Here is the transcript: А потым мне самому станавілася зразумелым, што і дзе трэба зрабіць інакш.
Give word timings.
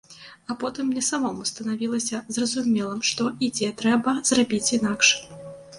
А 0.51 0.53
потым 0.61 0.87
мне 0.93 1.03
самому 1.09 1.45
станавілася 1.51 2.23
зразумелым, 2.39 3.05
што 3.11 3.31
і 3.45 3.53
дзе 3.59 3.71
трэба 3.83 4.17
зрабіць 4.33 4.69
інакш. 4.81 5.19